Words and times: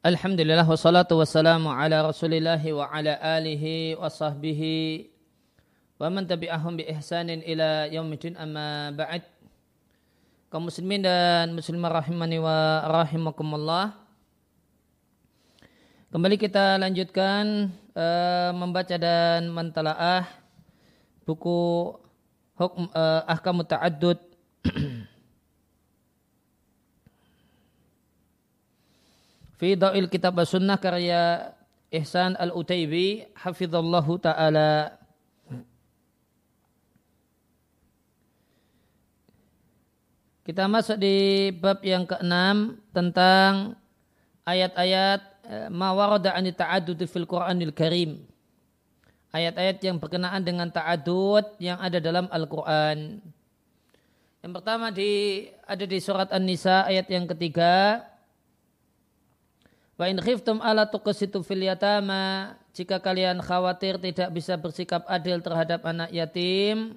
Alhamdulillah 0.00 0.64
wassalatu 0.64 1.20
wassalamu 1.20 1.68
ala 1.68 2.00
rasulillah 2.08 2.56
wa 2.72 2.88
ala 2.88 3.20
alihi 3.20 4.00
wa 4.00 4.08
sahbihi 4.08 5.04
wa 6.00 6.08
man 6.08 6.24
tabi'ahum 6.24 6.80
bi 6.80 6.88
ihsanin 6.88 7.44
ila 7.44 7.84
yaumidin 7.84 8.32
amma 8.40 8.96
ba'd. 8.96 9.20
Kaum 10.48 10.72
muslimin 10.72 11.04
dan 11.04 11.52
muslimah 11.52 12.00
rahimani 12.00 12.40
wa 12.40 12.80
rahimakumullah. 12.88 13.92
Kembali 16.08 16.40
kita 16.40 16.80
lanjutkan 16.80 17.68
uh, 17.92 18.56
membaca 18.56 18.96
dan 18.96 19.52
mentalaah 19.52 20.24
buku 21.28 21.92
hukum 22.56 22.88
uh, 22.96 23.28
ahkam 23.28 23.60
ta'addud 23.68 24.16
fi 29.60 29.76
Da'il 29.76 30.08
Kitab 30.08 30.40
Sunnah 30.48 30.80
karya 30.80 31.52
Ihsan 31.92 32.32
Al-Utaibi 32.40 33.28
hafizallahu 33.36 34.16
taala 34.16 34.96
Kita 40.40 40.66
masuk 40.66 40.98
di 40.98 41.52
bab 41.54 41.78
yang 41.84 42.08
keenam 42.08 42.80
tentang 42.90 43.78
ayat-ayat 44.42 45.20
eh, 45.46 45.68
ma 45.70 45.94
warada 45.94 46.34
an 46.34 46.42
ta'addud 46.42 46.98
fil 47.06 47.28
Qur'anil 47.28 47.70
Karim. 47.70 48.26
Ayat-ayat 49.30 49.78
yang 49.78 50.02
berkenaan 50.02 50.42
dengan 50.42 50.66
ta'adud 50.66 51.54
yang 51.62 51.78
ada 51.78 52.02
dalam 52.02 52.26
Al-Qur'an. 52.34 53.22
Yang 54.42 54.52
pertama 54.58 54.90
di 54.90 55.46
ada 55.62 55.84
di 55.86 55.98
surat 56.02 56.34
An-Nisa 56.34 56.82
ayat 56.82 57.06
yang 57.06 57.30
ketiga 57.30 58.09
Wa 60.00 60.08
in 60.08 60.16
khiftum 60.16 60.64
ala 60.64 60.88
tuqsitu 60.88 61.44
fil 61.44 61.60
yatama 61.60 62.56
jika 62.72 62.96
kalian 63.04 63.36
khawatir 63.44 64.00
tidak 64.00 64.32
bisa 64.32 64.56
bersikap 64.56 65.04
adil 65.04 65.44
terhadap 65.44 65.84
anak 65.84 66.08
yatim 66.08 66.96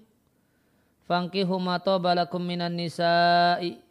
fankihu 1.04 1.60
ma 1.60 1.84
balakum 1.84 2.40
minan 2.40 2.72
nisa'i. 2.80 3.84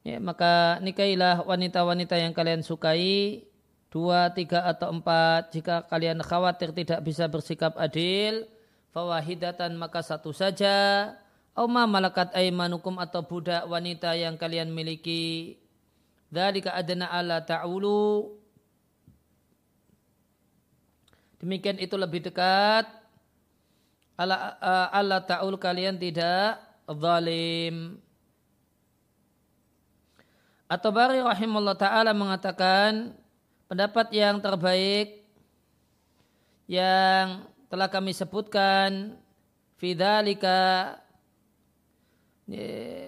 Ya, 0.00 0.16
maka 0.16 0.80
nikailah 0.80 1.44
wanita-wanita 1.44 2.16
yang 2.16 2.32
kalian 2.32 2.64
sukai 2.64 3.44
dua, 3.92 4.32
tiga 4.32 4.64
atau 4.64 4.88
empat. 4.88 5.52
Jika 5.52 5.84
kalian 5.92 6.24
khawatir 6.24 6.72
tidak 6.72 7.04
bisa 7.04 7.28
bersikap 7.28 7.76
adil 7.76 8.48
fawahidatan 8.96 9.76
maka 9.76 10.00
satu 10.00 10.32
saja. 10.32 11.12
Auma 11.52 11.84
malakat 11.84 12.32
aimanukum 12.32 12.96
atau 12.96 13.28
budak 13.28 13.68
wanita 13.68 14.16
yang 14.16 14.40
kalian 14.40 14.72
miliki 14.72 15.60
Dzalika 16.32 16.72
adna 16.72 17.12
ala 17.12 17.44
ta'ulu. 17.44 18.32
Demikian 21.44 21.76
itu 21.76 21.92
lebih 22.00 22.24
dekat 22.24 22.88
ala 24.16 24.56
ala 24.88 25.20
ta'ul 25.20 25.60
kalian 25.60 26.00
tidak 26.00 26.56
zalim. 26.88 28.00
Atau 30.72 30.88
Bari 30.88 31.20
rahimahullah 31.20 31.76
ta'ala 31.76 32.16
mengatakan 32.16 33.12
pendapat 33.68 34.08
yang 34.16 34.40
terbaik 34.40 35.20
yang 36.64 37.44
telah 37.68 37.92
kami 37.92 38.16
sebutkan 38.16 39.20
fidalika 39.76 40.96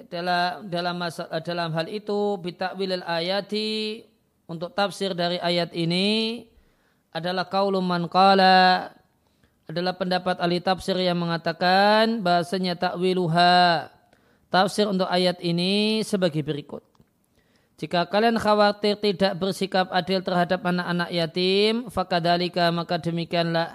dalam 0.09 0.71
dalam 0.71 0.95
masa, 0.95 1.27
dalam 1.43 1.75
hal 1.75 1.91
itu 1.91 2.39
bitakwil 2.39 3.03
ayati 3.03 4.07
untuk 4.47 4.73
tafsir 4.73 5.13
dari 5.13 5.43
ayat 5.43 5.75
ini 5.75 6.47
adalah 7.11 7.47
kaulum 7.47 7.83
man 7.83 8.07
qala 8.07 8.91
adalah 9.65 9.97
pendapat 9.97 10.37
ahli 10.39 10.61
tafsir 10.61 10.95
yang 11.01 11.17
mengatakan 11.17 12.21
bahasanya 12.21 12.77
takwiluha 12.77 13.89
tafsir 14.53 14.87
untuk 14.87 15.09
ayat 15.09 15.41
ini 15.41 16.05
sebagai 16.05 16.45
berikut. 16.45 16.85
Jika 17.75 18.07
kalian 18.07 18.39
khawatir 18.39 18.95
tidak 19.03 19.35
bersikap 19.35 19.91
adil 19.91 20.23
terhadap 20.23 20.63
anak-anak 20.63 21.11
yatim, 21.11 21.91
fakadalika 21.91 22.71
maka 22.71 23.03
demikianlah. 23.03 23.75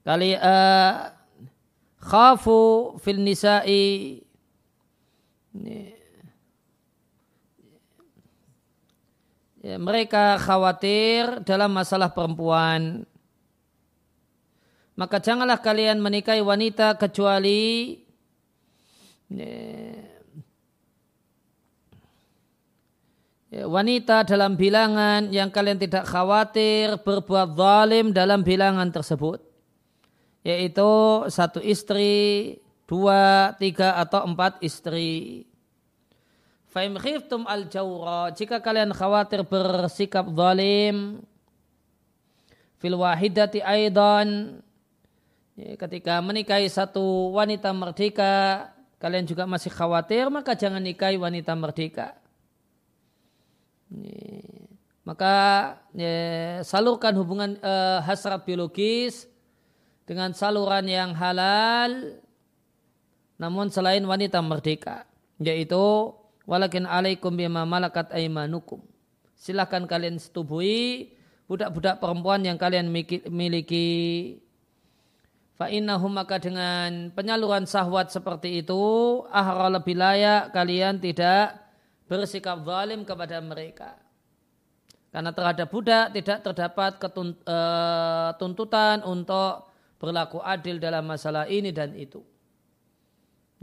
Kali 0.00 0.36
uh, 0.36 1.12
khafu 2.04 2.94
fil 3.00 3.20
nisa'i. 3.24 4.20
Ya, 9.64 9.80
mereka 9.80 10.36
khawatir 10.36 11.40
dalam 11.40 11.72
masalah 11.72 12.12
perempuan. 12.12 13.08
Maka 14.94 15.18
janganlah 15.18 15.58
kalian 15.58 15.98
menikahi 15.98 16.44
wanita 16.44 16.94
kecuali 17.00 17.98
ya, 23.50 23.64
wanita 23.66 24.22
dalam 24.22 24.54
bilangan 24.54 25.32
yang 25.34 25.50
kalian 25.50 25.82
tidak 25.82 26.06
khawatir 26.06 27.00
berbuat 27.02 27.58
zalim 27.58 28.14
dalam 28.14 28.46
bilangan 28.46 28.92
tersebut 28.94 29.53
yaitu 30.44 31.24
satu 31.32 31.58
istri, 31.64 32.60
dua, 32.84 33.56
tiga 33.56 33.96
atau 33.96 34.28
empat 34.28 34.60
istri. 34.60 35.48
Fa'im 36.68 37.00
khiftum 37.00 37.48
al 37.48 37.70
jawra 37.70 38.34
jika 38.34 38.60
kalian 38.60 38.92
khawatir 38.92 39.46
bersikap 39.46 40.26
zalim 40.34 41.22
fil 42.82 42.98
wahidati 42.98 43.62
aidan 43.62 44.58
ya, 45.54 45.78
ketika 45.78 46.18
menikahi 46.18 46.66
satu 46.66 47.30
wanita 47.30 47.70
merdeka 47.70 48.68
kalian 48.98 49.22
juga 49.22 49.46
masih 49.46 49.70
khawatir 49.70 50.26
maka 50.34 50.58
jangan 50.58 50.82
nikahi 50.82 51.14
wanita 51.14 51.54
merdeka. 51.54 52.18
Ya, 53.94 54.42
maka 55.06 55.34
ya, 55.94 56.58
salurkan 56.66 57.14
hubungan 57.14 57.54
uh, 57.62 58.02
hasrat 58.02 58.42
biologis 58.42 59.30
dengan 60.04 60.36
saluran 60.36 60.84
yang 60.88 61.16
halal 61.16 62.20
namun 63.40 63.72
selain 63.72 64.04
wanita 64.04 64.44
merdeka 64.44 65.08
yaitu 65.40 66.12
walakin 66.44 66.84
alaikum 66.86 67.34
bima 67.34 67.64
malakat 67.64 68.12
aimanukum 68.14 68.84
silahkan 69.34 69.88
kalian 69.88 70.20
setubuhi 70.20 71.16
budak-budak 71.50 72.00
perempuan 72.00 72.40
yang 72.44 72.56
kalian 72.56 72.88
miliki 73.28 74.40
Fa'innahu 75.54 76.10
maka 76.10 76.42
dengan 76.42 77.14
penyaluran 77.14 77.62
sahwat 77.62 78.10
seperti 78.10 78.58
itu 78.58 78.82
ahra 79.30 79.70
lebih 79.70 79.94
layak 79.94 80.50
kalian 80.50 80.98
tidak 80.98 81.54
bersikap 82.10 82.58
zalim 82.66 83.06
kepada 83.06 83.38
mereka. 83.38 83.94
Karena 85.14 85.30
terhadap 85.30 85.70
budak 85.70 86.10
tidak 86.10 86.42
terdapat 86.42 86.98
ketuntutan 86.98 88.98
eh, 88.98 89.06
untuk 89.06 89.70
berlaku 90.04 90.44
adil 90.44 90.76
dalam 90.76 91.08
masalah 91.08 91.48
ini 91.48 91.72
dan 91.72 91.96
itu. 91.96 92.20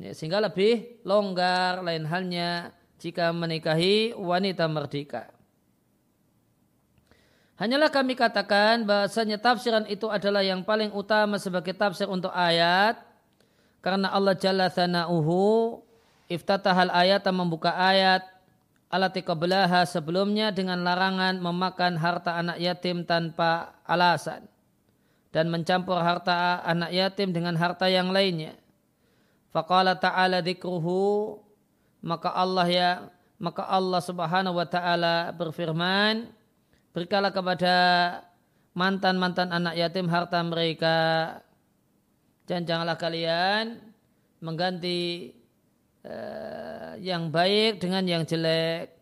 Ya, 0.01 0.17
sehingga 0.17 0.41
lebih 0.41 0.97
longgar 1.05 1.85
lain 1.85 2.09
halnya 2.09 2.73
jika 2.97 3.29
menikahi 3.29 4.17
wanita 4.17 4.65
merdeka. 4.65 5.29
Hanyalah 7.61 7.93
kami 7.93 8.17
katakan 8.17 8.89
bahasanya 8.89 9.37
tafsiran 9.37 9.85
itu 9.85 10.09
adalah 10.09 10.41
yang 10.41 10.65
paling 10.65 10.89
utama 10.97 11.37
sebagai 11.37 11.77
tafsir 11.77 12.09
untuk 12.09 12.33
ayat 12.33 12.97
karena 13.85 14.09
Allah 14.09 14.33
Jalla 14.33 14.65
Thana'uhu 14.73 15.77
iftatahal 16.25 16.89
ayat 16.89 17.21
membuka 17.29 17.69
ayat 17.77 18.25
alati 18.89 19.21
qablaha 19.21 19.85
sebelumnya 19.85 20.49
dengan 20.49 20.81
larangan 20.81 21.37
memakan 21.37 22.01
harta 22.01 22.41
anak 22.41 22.57
yatim 22.57 23.05
tanpa 23.05 23.77
alasan 23.85 24.50
dan 25.31 25.47
mencampur 25.47 25.95
harta 25.99 26.59
anak 26.67 26.91
yatim 26.91 27.31
dengan 27.31 27.55
harta 27.55 27.87
yang 27.87 28.11
lainnya. 28.11 28.55
Faqala 29.51 29.99
ta'ala 29.99 30.39
dzikruhu 30.43 31.39
maka 32.03 32.29
Allah 32.35 32.67
ya 32.67 32.89
maka 33.41 33.65
Allah 33.65 34.01
Subhanahu 34.05 34.57
wa 34.57 34.67
taala 34.69 35.33
berfirman 35.33 36.29
berikanlah 36.93 37.33
kepada 37.33 37.75
mantan-mantan 38.77 39.49
anak 39.49 39.73
yatim 39.75 40.05
harta 40.05 40.37
mereka 40.45 40.99
dan 42.45 42.63
janganlah 42.69 42.97
kalian 43.01 43.81
mengganti 44.41 45.33
uh, 46.05 46.97
yang 47.01 47.33
baik 47.33 47.81
dengan 47.81 48.05
yang 48.05 48.23
jelek 48.25 48.93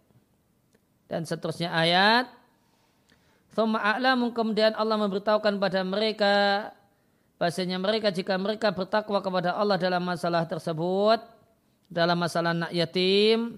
dan 1.12 1.28
seterusnya 1.28 1.72
ayat 1.76 2.32
Kemudian 4.32 4.78
Allah 4.78 4.96
memberitahukan 4.96 5.58
pada 5.58 5.82
mereka 5.84 6.34
bahasanya 7.40 7.80
mereka 7.80 8.12
jika 8.12 8.36
mereka 8.36 8.70
bertakwa 8.76 9.24
kepada 9.24 9.56
Allah 9.56 9.80
dalam 9.80 10.04
masalah 10.04 10.44
tersebut 10.44 11.24
dalam 11.88 12.20
masalah 12.20 12.52
anak 12.52 12.72
yatim 12.76 13.58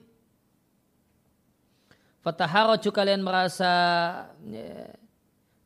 Fataharaju 2.22 2.90
kalian 2.94 3.26
merasa 3.26 3.74
ya, 4.46 4.94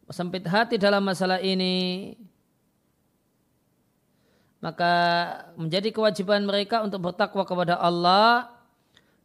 sempit 0.08 0.48
hati 0.48 0.80
dalam 0.80 1.04
masalah 1.04 1.44
ini. 1.44 2.16
Maka 4.64 4.94
menjadi 5.60 5.92
kewajiban 5.92 6.48
mereka 6.48 6.80
untuk 6.80 7.12
bertakwa 7.12 7.44
kepada 7.44 7.76
Allah 7.76 8.50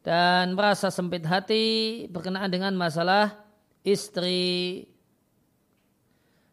dan 0.03 0.59
merasa 0.59 0.91
sempit 0.91 1.23
hati 1.23 2.05
berkenaan 2.11 2.51
dengan 2.51 2.75
masalah 2.75 3.39
istri. 3.87 4.90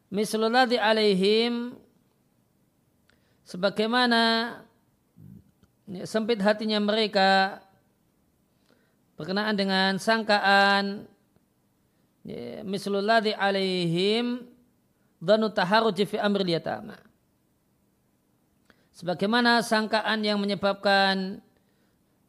Mislulladhi 0.07 0.80
alaihim 0.80 1.75
sebagaimana 3.44 4.56
sempit 6.07 6.39
hatinya 6.39 6.80
mereka 6.80 7.59
berkenaan 9.19 9.56
dengan 9.59 10.00
sangkaan 10.00 11.07
mislulladhi 12.63 13.36
alaihim 13.36 14.48
dhanu 15.19 15.51
taharuji 15.51 16.07
fi 16.07 16.19
amril 16.19 16.56
yatama. 16.56 17.00
Sebagaimana 18.98 19.62
sangkaan 19.62 20.25
yang 20.25 20.42
menyebabkan 20.42 21.39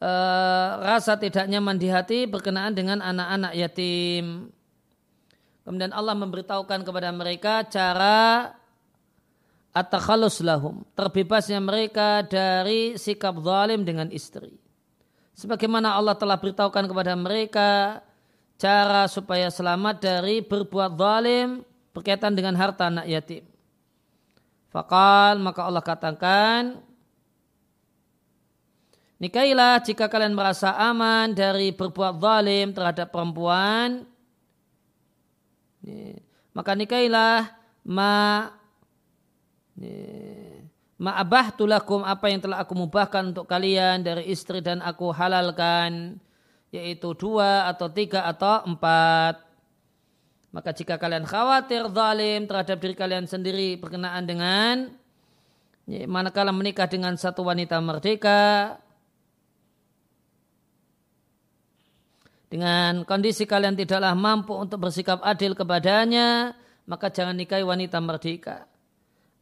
uh, 0.05 0.71
rasa 0.85 1.17
tidak 1.17 1.49
nyaman 1.49 1.81
di 1.81 1.89
hati 1.89 2.29
berkenaan 2.29 2.77
dengan 2.77 3.01
anak-anak 3.01 3.57
yatim. 3.57 4.53
Kemudian 5.69 5.93
Allah 5.93 6.17
memberitahukan 6.17 6.81
kepada 6.81 7.13
mereka 7.13 7.61
cara 7.69 8.57
at-takhallus 9.77 10.41
lahum, 10.41 10.81
terbebasnya 10.97 11.61
mereka 11.61 12.25
dari 12.25 12.97
sikap 12.97 13.37
zalim 13.45 13.85
dengan 13.85 14.09
istri 14.09 14.57
sebagaimana 15.39 15.95
Allah 15.95 16.19
telah 16.19 16.35
beritahukan 16.35 16.91
kepada 16.91 17.15
mereka 17.15 18.03
cara 18.59 19.07
supaya 19.07 19.47
selamat 19.55 20.03
dari 20.03 20.43
berbuat 20.43 20.99
zalim 20.99 21.63
berkaitan 21.95 22.35
dengan 22.35 22.59
harta 22.59 22.91
anak 22.91 23.07
yatim. 23.07 23.47
Fakal 24.75 25.39
maka 25.39 25.63
Allah 25.63 25.81
katakan 25.87 26.83
Nikailah 29.19 29.83
jika 29.83 30.07
kalian 30.07 30.31
merasa 30.31 30.79
aman 30.79 31.35
dari 31.35 31.75
berbuat 31.75 32.23
zalim 32.23 32.71
terhadap 32.71 33.11
perempuan 33.11 34.07
maka 36.53 36.73
nikailah 36.75 37.53
ma 37.87 38.15
Ma'abah 40.99 41.55
tulakum 41.55 42.03
apa 42.03 42.27
yang 42.27 42.43
telah 42.43 42.59
aku 42.59 42.75
mubahkan 42.75 43.31
untuk 43.31 43.47
kalian 43.47 44.03
dari 44.03 44.27
istri 44.35 44.59
dan 44.59 44.83
aku 44.83 45.15
halalkan 45.15 46.19
yaitu 46.75 47.15
dua 47.15 47.71
atau 47.71 47.87
tiga 47.87 48.27
atau 48.27 48.67
empat. 48.67 49.39
Maka 50.51 50.75
jika 50.75 50.99
kalian 50.99 51.23
khawatir 51.23 51.87
zalim 51.95 52.51
terhadap 52.51 52.83
diri 52.83 52.99
kalian 52.99 53.31
sendiri 53.31 53.79
berkenaan 53.79 54.27
dengan 54.27 54.75
manakala 56.11 56.51
menikah 56.51 56.91
dengan 56.91 57.15
satu 57.15 57.47
wanita 57.47 57.79
merdeka 57.79 58.83
dengan 62.49 63.05
kondisi 63.05 63.45
kalian 63.45 63.77
tidaklah 63.77 64.17
mampu 64.17 64.57
untuk 64.57 64.89
bersikap 64.89 65.21
adil 65.21 65.53
kepadanya 65.53 66.57
maka 66.89 67.13
jangan 67.13 67.37
nikahi 67.37 67.63
wanita 67.63 68.01
merdeka. 68.01 68.65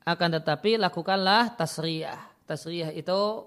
Akan 0.03 0.35
tetapi 0.35 0.79
lakukanlah 0.79 1.55
tasriyah. 1.55 2.47
Tasriyah 2.47 2.91
itu 2.95 3.47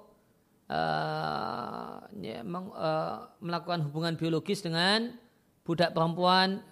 uh, 0.71 1.99
ya, 2.19 2.39
meng, 2.43 2.71
uh, 2.71 3.27
melakukan 3.43 3.83
hubungan 3.87 4.15
biologis 4.15 4.63
dengan 4.63 5.11
budak 5.67 5.91
perempuan 5.91 6.63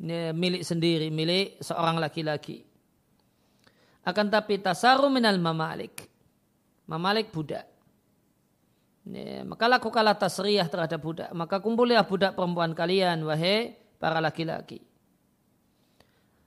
ya, 0.00 0.32
milik 0.32 0.64
sendiri, 0.64 1.12
milik 1.12 1.60
seorang 1.60 2.00
laki-laki. 2.00 2.64
Akan 4.04 4.32
tapi 4.32 4.60
tasaru 4.60 5.12
minal 5.12 5.36
mamalik. 5.36 6.08
Mamalik 6.88 7.32
budak. 7.32 7.71
Maka 9.48 9.66
lakukanlah 9.66 10.14
tasriyah 10.14 10.70
terhadap 10.70 11.02
budak. 11.02 11.30
Maka 11.34 11.58
kumpulilah 11.58 12.06
budak 12.06 12.38
perempuan 12.38 12.70
kalian, 12.70 13.26
wahai 13.26 13.74
para 13.98 14.22
laki-laki. 14.22 14.82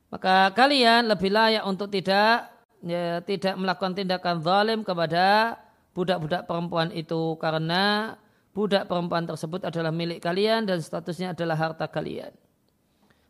Maka 0.08 0.56
kalian 0.56 1.12
lebih 1.12 1.28
layak 1.28 1.68
untuk 1.68 1.92
tidak 1.92 2.48
ya, 2.80 3.20
tidak 3.28 3.60
melakukan 3.60 3.92
tindakan 3.92 4.40
zalim 4.40 4.80
kepada 4.88 5.60
budak-budak 5.92 6.48
perempuan 6.48 6.88
itu 6.96 7.36
karena 7.36 8.16
budak 8.56 8.88
perempuan 8.88 9.28
tersebut 9.28 9.68
adalah 9.68 9.92
milik 9.92 10.24
kalian 10.24 10.64
dan 10.64 10.80
statusnya 10.80 11.36
adalah 11.36 11.60
harta 11.60 11.92
kalian. 11.92 12.32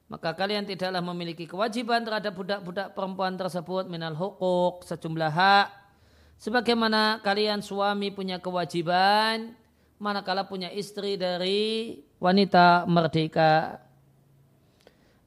Maka 0.06 0.38
kalian 0.38 0.70
tidaklah 0.70 1.02
memiliki 1.02 1.50
kewajiban 1.50 2.06
terhadap 2.06 2.38
budak-budak 2.38 2.94
perempuan 2.94 3.34
tersebut 3.34 3.90
minal 3.90 4.14
hukuk 4.14 4.86
sejumlah 4.86 5.34
hak. 5.34 5.85
Sebagaimana 6.40 7.24
kalian 7.24 7.64
suami 7.64 8.12
punya 8.12 8.38
kewajiban 8.38 9.56
manakala 10.00 10.44
punya 10.46 10.68
istri 10.72 11.16
dari 11.16 11.96
wanita 12.20 12.84
merdeka. 12.86 13.80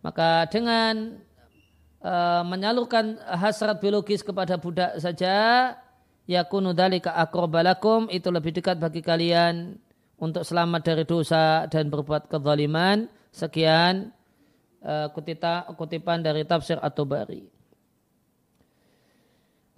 Maka 0.05 0.47
dengan 0.47 1.19
uh, 2.05 2.43
menyalurkan 2.47 3.19
hasrat 3.25 3.81
biologis 3.83 4.23
kepada 4.23 4.61
budak 4.61 5.00
saja 5.00 5.75
yakunu 6.29 6.77
dalika 6.77 7.17
akrobalakum 7.17 8.07
itu 8.12 8.29
lebih 8.29 8.55
dekat 8.61 8.77
bagi 8.79 9.00
kalian 9.00 9.81
untuk 10.21 10.45
selamat 10.45 10.81
dari 10.85 11.05
dosa 11.09 11.65
dan 11.67 11.88
berbuat 11.88 12.29
kezaliman 12.29 13.09
sekian 13.33 14.12
kutita, 15.11 15.67
kutipan 15.75 16.23
dari 16.23 16.47
tafsir 16.47 16.79
atau 16.79 17.03
bari 17.03 17.58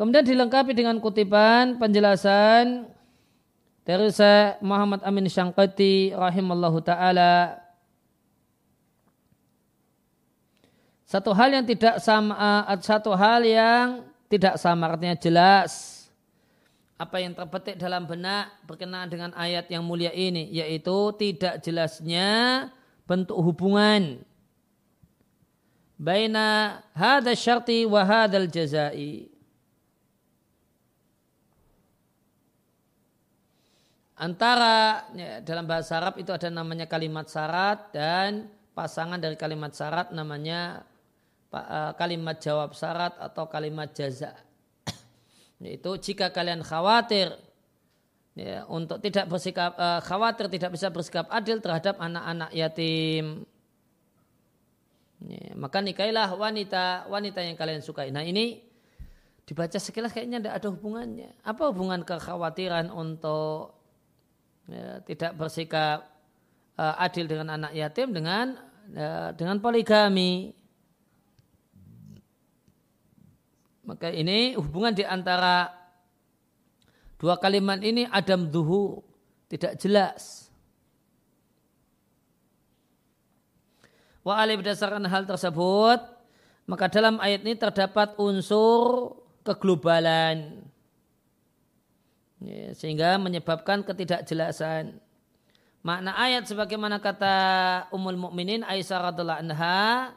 kemudian 0.01 0.25
dilengkapi 0.25 0.73
dengan 0.73 0.97
kutipan 0.97 1.77
penjelasan 1.77 2.89
dari 3.85 4.09
Syekh 4.09 4.57
Muhammad 4.65 5.05
Amin 5.05 5.29
Syangkati 5.29 6.17
rahimallahu 6.17 6.81
taala. 6.81 7.61
Satu 11.05 11.37
hal 11.37 11.53
yang 11.53 11.67
tidak 11.69 12.01
sama, 12.01 12.65
eh, 12.65 12.81
satu 12.81 13.13
hal 13.13 13.45
yang 13.45 14.09
tidak 14.33 14.57
sama 14.57 14.89
artinya 14.89 15.21
jelas. 15.21 16.01
Apa 16.97 17.21
yang 17.21 17.37
terpetik 17.37 17.77
dalam 17.77 18.09
benak 18.09 18.49
berkenaan 18.65 19.09
dengan 19.13 19.31
ayat 19.37 19.69
yang 19.69 19.85
mulia 19.85 20.13
ini 20.17 20.49
yaitu 20.49 21.13
tidak 21.21 21.61
jelasnya 21.61 22.69
bentuk 23.09 23.41
hubungan 23.41 24.21
baina 25.97 26.81
hadha 26.93 27.33
syarti 27.33 27.89
wa 27.89 28.05
hadal 28.05 28.45
jazai 28.45 29.30
antara 34.21 35.09
ya, 35.17 35.41
dalam 35.41 35.65
bahasa 35.65 35.97
Arab 35.97 36.21
itu 36.21 36.29
ada 36.31 36.53
namanya 36.53 36.85
kalimat 36.85 37.25
syarat 37.25 37.89
dan 37.97 38.53
pasangan 38.77 39.17
dari 39.17 39.41
kalimat 39.41 39.73
syarat 39.73 40.13
namanya 40.13 40.85
Eh, 41.51 41.93
kalimat 41.99 42.39
jawab 42.39 42.79
syarat 42.79 43.19
atau 43.19 43.51
kalimat 43.51 43.91
jaza. 43.91 44.39
Yaitu 45.59 45.91
jika 45.99 46.31
kalian 46.31 46.63
khawatir 46.63 47.35
ya, 48.39 48.63
untuk 48.71 49.03
tidak 49.03 49.27
bersikap 49.27 49.75
uh, 49.75 49.99
khawatir 49.99 50.47
tidak 50.47 50.79
bisa 50.79 50.95
bersikap 50.95 51.27
adil 51.27 51.59
terhadap 51.59 51.99
anak-anak 51.99 52.55
yatim. 52.55 53.43
Ya, 55.27 55.51
maka 55.59 55.83
nikailah 55.83 56.31
wanita 56.39 57.11
wanita 57.11 57.43
yang 57.43 57.59
kalian 57.59 57.83
sukai. 57.83 58.15
Nah 58.15 58.23
ini 58.23 58.63
dibaca 59.43 59.83
sekilas 59.83 60.15
kayaknya 60.15 60.39
tidak 60.39 60.55
ada 60.55 60.69
hubungannya. 60.71 61.35
Apa 61.43 61.75
hubungan 61.75 62.07
kekhawatiran 62.07 62.95
untuk 62.95 63.75
ya, 64.69 65.01
tidak 65.07 65.33
bersikap 65.39 66.11
uh, 66.77 66.95
adil 67.01 67.25
dengan 67.31 67.57
anak 67.57 67.73
yatim 67.73 68.13
dengan 68.13 68.59
uh, 68.93 69.31
dengan 69.33 69.57
poligami? 69.63 70.53
Maka 73.87 74.13
ini 74.13 74.55
hubungan 74.55 74.95
di 74.95 75.03
antara 75.03 75.73
dua 77.19 77.41
kalimat 77.41 77.83
ini 77.83 78.07
adam 78.07 78.47
duhu 78.47 79.03
tidak 79.51 79.81
jelas. 79.83 80.47
Wa 84.23 84.39
alih 84.39 84.61
berdasarkan 84.61 85.09
hal 85.11 85.27
tersebut, 85.27 86.01
maka 86.71 86.87
dalam 86.87 87.19
ayat 87.19 87.43
ini 87.43 87.59
terdapat 87.59 88.15
unsur 88.21 89.17
keglobalan. 89.43 90.70
Ya, 92.41 92.73
sehingga 92.73 93.21
menyebabkan 93.21 93.85
ketidakjelasan. 93.85 94.97
Makna 95.81 96.17
ayat 96.17 96.49
sebagaimana 96.49 97.01
kata 97.01 97.37
Ummul 97.93 98.17
Mukminin 98.17 98.65
Aisyah 98.65 99.13
radhiallahu 99.13 99.41
anha 99.49 100.13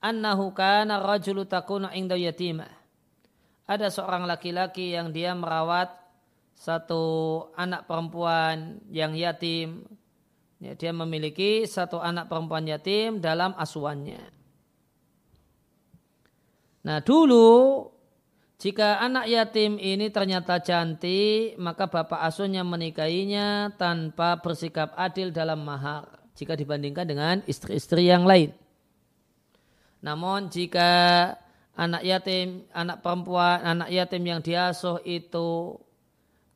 annahu 0.00 0.52
kana 0.52 1.00
rajulu 1.00 1.44
takunu 1.44 1.88
inda 1.92 2.16
yatimah. 2.16 2.68
Ada 3.68 3.92
seorang 3.92 4.24
laki-laki 4.24 4.96
yang 4.96 5.12
dia 5.12 5.36
merawat 5.36 5.92
satu 6.56 7.44
anak 7.56 7.84
perempuan 7.84 8.80
yang 8.88 9.12
yatim 9.12 9.84
Ya, 10.58 10.74
dia 10.74 10.90
memiliki 10.90 11.62
satu 11.70 12.02
anak 12.02 12.26
perempuan 12.26 12.66
yatim 12.66 13.22
dalam 13.22 13.54
asuhannya. 13.54 14.18
Nah 16.82 16.98
dulu 16.98 17.86
jika 18.58 18.98
anak 18.98 19.30
yatim 19.30 19.78
ini 19.78 20.10
ternyata 20.10 20.58
cantik, 20.58 21.54
maka 21.62 21.86
bapak 21.86 22.26
asuhnya 22.26 22.66
menikahinya 22.66 23.70
tanpa 23.78 24.42
bersikap 24.42 24.98
adil 24.98 25.30
dalam 25.30 25.62
mahar 25.62 26.10
jika 26.34 26.58
dibandingkan 26.58 27.06
dengan 27.06 27.36
istri-istri 27.46 28.10
yang 28.10 28.26
lain. 28.26 28.50
Namun 30.02 30.50
jika 30.50 30.90
anak 31.78 32.02
yatim, 32.02 32.66
anak 32.74 32.98
perempuan, 32.98 33.62
anak 33.62 33.94
yatim 33.94 34.26
yang 34.26 34.42
diasuh 34.42 35.06
itu 35.06 35.78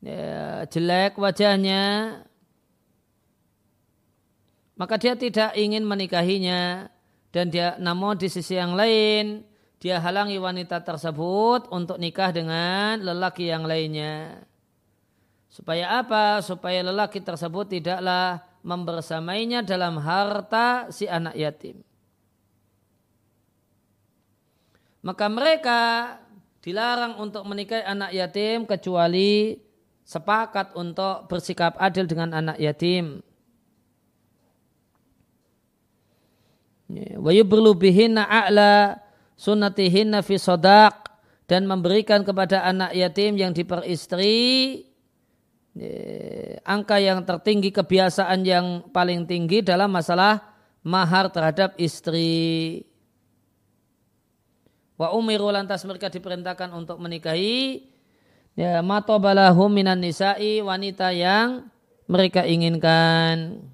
ya, 0.03 0.67
jelek 0.67 1.15
wajahnya, 1.15 1.83
maka 4.75 4.99
dia 4.99 5.15
tidak 5.15 5.55
ingin 5.55 5.87
menikahinya 5.87 6.91
dan 7.31 7.47
dia 7.47 7.79
namun 7.79 8.19
di 8.19 8.27
sisi 8.27 8.59
yang 8.59 8.75
lain 8.75 9.52
dia 9.83 9.99
halangi 9.99 10.39
wanita 10.39 10.79
tersebut 10.79 11.67
untuk 11.67 11.99
nikah 11.99 12.31
dengan 12.31 13.03
lelaki 13.03 13.51
yang 13.51 13.67
lainnya. 13.67 14.39
Supaya 15.51 15.99
apa? 15.99 16.39
Supaya 16.39 16.79
lelaki 16.87 17.19
tersebut 17.19 17.67
tidaklah 17.67 18.47
membersamainya 18.63 19.59
dalam 19.59 19.99
harta 19.99 20.87
si 20.87 21.03
anak 21.03 21.35
yatim. 21.35 21.83
Maka 25.03 25.27
mereka 25.27 25.81
dilarang 26.63 27.19
untuk 27.19 27.43
menikahi 27.43 27.83
anak 27.83 28.15
yatim 28.15 28.63
kecuali 28.63 29.59
sepakat 30.07 30.79
untuk 30.79 31.27
bersikap 31.27 31.75
adil 31.75 32.07
dengan 32.07 32.31
anak 32.31 32.55
yatim. 32.55 33.19
wa 36.93 37.33
yublu 37.33 37.73
bihinna 37.73 38.21
a'la 38.21 39.02
sunnatihinna 39.35 40.21
fi 40.21 40.35
sodak 40.39 41.11
dan 41.49 41.67
memberikan 41.67 42.23
kepada 42.23 42.63
anak 42.63 42.95
yatim 42.95 43.35
yang 43.35 43.51
diperistri 43.51 44.81
angka 46.63 47.01
yang 47.01 47.25
tertinggi 47.25 47.73
kebiasaan 47.73 48.45
yang 48.45 48.65
paling 48.93 49.25
tinggi 49.25 49.65
dalam 49.65 49.89
masalah 49.89 50.53
mahar 50.85 51.33
terhadap 51.33 51.73
istri. 51.81 52.85
Wa 54.93 55.09
umiru 55.17 55.49
lantas 55.49 55.81
mereka 55.89 56.13
diperintahkan 56.13 56.69
untuk 56.77 57.01
menikahi 57.01 57.89
ya 58.53 58.85
matobalahum 58.85 59.73
minan 59.73 59.97
nisa'i 59.97 60.61
wanita 60.61 61.09
yang 61.09 61.65
mereka 62.05 62.45
inginkan. 62.45 63.65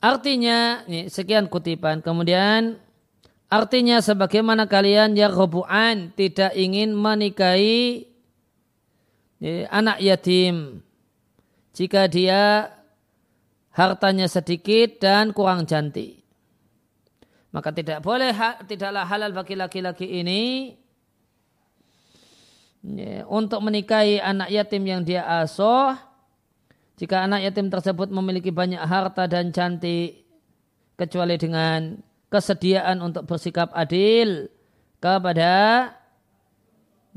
Artinya, 0.00 0.88
ini 0.88 1.12
sekian 1.12 1.52
kutipan. 1.52 2.00
Kemudian 2.00 2.80
artinya 3.52 4.00
sebagaimana 4.00 4.64
kalian 4.64 5.12
yang 5.12 5.36
robuan 5.36 6.08
tidak 6.16 6.56
ingin 6.56 6.96
menikahi 6.96 8.08
ini, 9.40 9.64
anak 9.68 10.00
yatim 10.04 10.84
jika 11.72 12.08
dia 12.08 12.72
hartanya 13.72 14.28
sedikit 14.28 15.00
dan 15.00 15.32
kurang 15.32 15.64
cantik. 15.64 16.20
Maka 17.50 17.72
tidak 17.72 18.04
boleh 18.04 18.30
tidaklah 18.68 19.04
halal 19.08 19.32
bagi 19.32 19.56
laki-laki 19.56 20.06
ini 20.22 20.72
untuk 23.28 23.60
menikahi 23.60 24.16
anak 24.20 24.48
yatim 24.48 24.84
yang 24.86 25.02
dia 25.04 25.24
asuh 25.24 25.96
jika 27.00 27.24
anak 27.24 27.48
yatim 27.48 27.72
tersebut 27.72 28.12
memiliki 28.12 28.52
banyak 28.52 28.84
harta 28.84 29.24
dan 29.24 29.48
cantik, 29.56 30.20
kecuali 31.00 31.40
dengan 31.40 31.96
kesediaan 32.28 33.00
untuk 33.00 33.24
bersikap 33.24 33.72
adil 33.72 34.52
kepada 35.00 35.88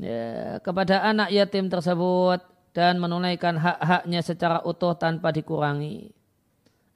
ya, 0.00 0.56
kepada 0.64 1.04
anak 1.04 1.28
yatim 1.28 1.68
tersebut 1.68 2.40
dan 2.72 2.96
menunaikan 2.96 3.60
hak-haknya 3.60 4.24
secara 4.24 4.64
utuh 4.64 4.96
tanpa 4.96 5.36
dikurangi. 5.36 6.08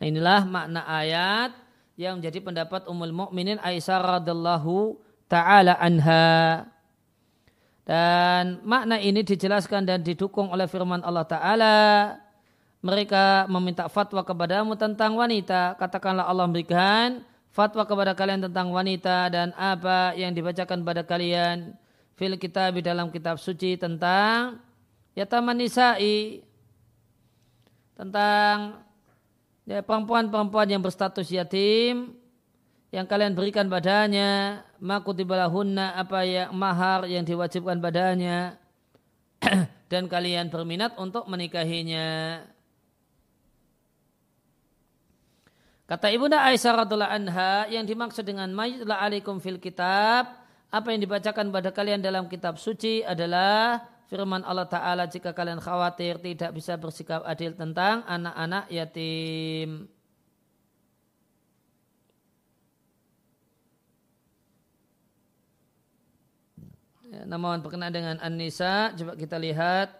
Nah, 0.01 0.07
inilah 0.09 0.43
makna 0.49 0.89
ayat 0.89 1.53
yang 2.01 2.25
menjadi 2.25 2.41
pendapat 2.41 2.89
Ummul 2.89 3.13
Mukminin 3.13 3.61
Aisyah 3.61 4.19
radhiallahu 4.19 4.97
taala 5.29 5.77
anha. 5.77 6.65
Dan 7.85 8.65
makna 8.65 8.97
ini 8.97 9.21
dijelaskan 9.21 9.85
dan 9.85 10.01
didukung 10.01 10.49
oleh 10.49 10.65
firman 10.65 11.05
Allah 11.05 11.25
taala 11.29 11.77
mereka 12.89 13.45
meminta 13.53 13.85
fatwa 13.93 14.25
kepadamu 14.25 14.73
tentang 14.73 15.13
wanita, 15.13 15.77
katakanlah 15.77 16.25
Allah 16.25 16.49
memberikan 16.49 17.21
fatwa 17.53 17.85
kepada 17.85 18.17
kalian 18.17 18.49
tentang 18.49 18.73
wanita 18.73 19.29
dan 19.29 19.53
apa 19.61 20.17
yang 20.17 20.33
dibacakan 20.33 20.81
pada 20.81 21.05
kalian. 21.05 21.77
Fil 22.17 22.41
kitab 22.41 22.73
dalam 22.81 23.13
kitab 23.13 23.37
suci 23.37 23.77
tentang 23.77 24.57
yataman 25.13 25.61
nisa'i. 25.61 26.41
Tentang 27.93 28.81
ya, 29.69 29.85
perempuan-perempuan 29.85 30.73
yang 30.73 30.81
berstatus 30.81 31.29
yatim 31.29 32.17
yang 32.89 33.05
kalian 33.05 33.37
berikan 33.37 33.69
padanya. 33.69 34.65
Makutibalahunna 34.81 35.93
apa 35.93 36.25
yang 36.25 36.57
mahar 36.57 37.05
yang 37.05 37.21
diwajibkan 37.29 37.85
padanya. 37.85 38.57
Dan 39.93 40.09
kalian 40.09 40.49
berminat 40.49 40.97
untuk 40.97 41.29
menikahinya. 41.29 42.41
Kata 45.89 46.13
Ibunda 46.13 46.45
Aisyah 46.45 46.85
radhiallahu 46.85 47.15
anha 47.17 47.65
yang 47.73 47.89
dimaksud 47.89 48.21
dengan 48.21 48.53
mayitlah 48.53 49.01
alaikum 49.01 49.41
fil 49.41 49.57
kitab 49.57 50.37
apa 50.69 50.89
yang 50.93 51.01
dibacakan 51.01 51.49
pada 51.49 51.73
kalian 51.73 52.05
dalam 52.05 52.29
kitab 52.29 52.61
suci 52.61 53.01
adalah 53.01 53.89
firman 54.13 54.45
Allah 54.45 54.69
Ta'ala 54.69 55.09
jika 55.09 55.33
kalian 55.33 55.65
khawatir 55.65 56.21
tidak 56.21 56.53
bisa 56.53 56.77
bersikap 56.77 57.25
adil 57.25 57.57
tentang 57.57 58.05
anak-anak 58.05 58.69
yatim. 58.69 59.89
Ya, 67.09 67.25
namun 67.25 67.65
berkenaan 67.65 67.97
dengan 67.97 68.17
An-Nisa, 68.21 68.93
coba 68.93 69.17
kita 69.17 69.41
lihat 69.41 69.97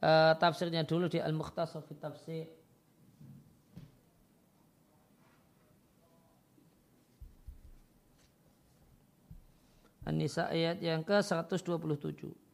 uh, 0.00 0.32
tafsirnya 0.40 0.88
dulu 0.88 1.12
di 1.12 1.20
Al-Mukhtasar 1.20 1.84
Tafsir. 2.00 2.59
An-Nisa 10.10 10.50
ayat 10.50 10.82
yang 10.82 11.06
ke-127. 11.06 12.50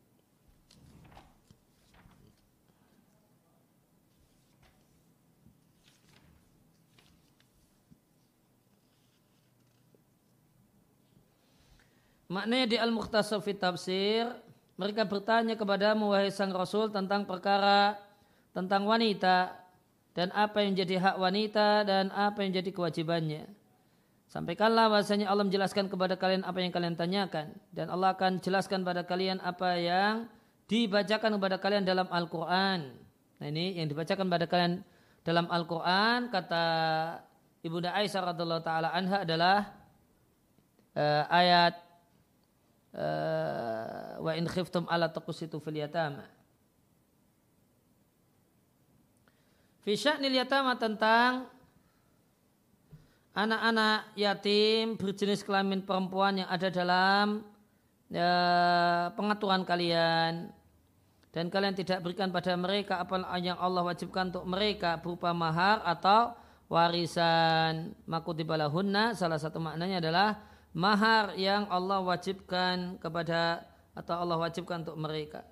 Maknanya 12.27 12.67
di 12.69 12.77
Al-Mukhtasar 12.77 13.41
fi 13.41 13.57
Tafsir, 13.57 14.29
mereka 14.77 15.09
bertanya 15.09 15.57
kepada 15.57 15.97
wahai 15.97 16.29
sang 16.29 16.53
Rasul 16.53 16.93
tentang 16.93 17.25
perkara 17.25 17.97
tentang 18.53 18.85
wanita 18.85 19.57
dan 20.13 20.29
apa 20.37 20.65
yang 20.65 20.77
jadi 20.77 20.97
hak 20.97 21.17
wanita 21.17 21.85
dan 21.85 22.13
apa 22.13 22.45
yang 22.45 22.57
jadi 22.61 22.71
kewajibannya. 22.73 23.66
Sampaikanlah 24.37 24.93
bahasanya 24.93 25.33
Allah 25.33 25.49
menjelaskan 25.49 25.89
kepada 25.89 26.13
kalian 26.21 26.45
apa 26.45 26.61
yang 26.61 26.69
kalian 26.69 26.93
tanyakan. 26.93 27.57
Dan 27.73 27.89
Allah 27.89 28.13
akan 28.13 28.37
jelaskan 28.45 28.85
pada 28.85 29.01
kalian 29.01 29.41
apa 29.41 29.81
yang 29.81 30.29
dibacakan 30.69 31.41
kepada 31.41 31.57
kalian 31.57 31.89
dalam 31.89 32.05
Al-Quran. 32.13 33.01
Nah 33.41 33.47
ini 33.49 33.81
yang 33.81 33.89
dibacakan 33.89 34.29
pada 34.29 34.45
kalian 34.45 34.85
dalam 35.25 35.49
Al-Quran 35.49 36.29
kata 36.29 36.65
Ibunda 37.65 37.97
Aisyah 37.97 38.37
radhiallahu 38.37 38.61
taala 38.61 38.93
anha 38.93 39.25
adalah 39.25 39.73
uh, 40.93 41.25
ayat 41.33 41.75
uh, 42.93 44.21
wa 44.21 44.37
in 44.37 44.45
khiftum 44.53 44.85
ala 44.85 45.09
tuqsitu 45.09 45.57
fil 45.65 45.81
yatama. 45.81 46.29
Fi 49.81 49.97
sya'nil 49.97 50.37
yatama 50.37 50.77
tentang 50.77 51.56
anak-anak 53.37 54.17
yatim 54.17 54.97
berjenis 54.97 55.45
kelamin 55.45 55.85
perempuan 55.85 56.41
yang 56.41 56.49
ada 56.49 56.73
dalam 56.73 57.45
ya, 58.09 58.33
pengaturan 59.13 59.63
kalian. 59.69 60.51
Dan 61.37 61.53
kalian 61.53 61.77
tidak 61.77 62.01
berikan 62.01 62.33
pada 62.33 62.57
mereka 62.57 62.97
apa 62.97 63.21
yang 63.37 63.61
Allah 63.61 63.85
wajibkan 63.85 64.33
untuk 64.33 64.49
mereka 64.49 64.97
berupa 64.97 65.37
mahar 65.37 65.85
atau 65.85 66.33
warisan. 66.73 67.93
Makutibalahunna 68.09 69.13
salah 69.13 69.37
satu 69.37 69.61
maknanya 69.61 70.01
adalah 70.01 70.41
mahar 70.73 71.37
yang 71.37 71.69
Allah 71.69 72.01
wajibkan 72.01 72.97
kepada 72.97 73.69
atau 73.93 74.17
Allah 74.17 74.41
wajibkan 74.41 74.81
untuk 74.81 74.97
mereka. 74.97 75.45